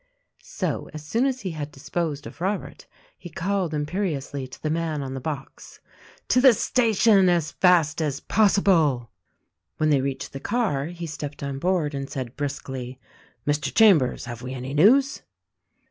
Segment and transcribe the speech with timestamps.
[0.41, 2.87] So, as soon as he had disposed of Robert,
[3.19, 5.79] he called imperiously to the man on the box,
[6.27, 9.11] 'To the station as fast as possible!"
[9.77, 12.99] When they reached the car he stepped on board and said briskly,
[13.45, 13.71] "Mr.
[13.71, 15.21] Chambers, have we any news?"